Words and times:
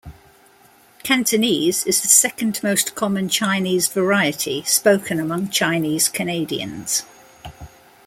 Cantonese 1.03 1.85
is 1.85 2.01
the 2.01 2.07
second 2.07 2.59
most 2.63 2.95
common 2.95 3.29
Chinese 3.29 3.87
variety 3.87 4.63
spoken 4.63 5.19
among 5.19 5.49
Chinese 5.49 6.09
Canadians. 6.09 7.03